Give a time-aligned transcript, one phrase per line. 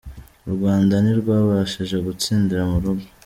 [0.47, 3.05] U Rwanda ntirwabashije gutsindira mu rugo